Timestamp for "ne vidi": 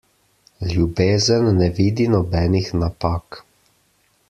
1.59-2.09